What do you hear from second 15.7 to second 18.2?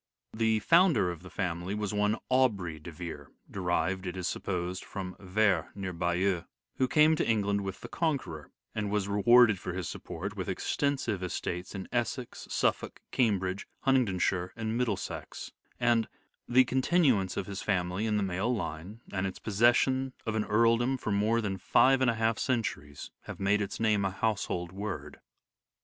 and" the continuance of his family in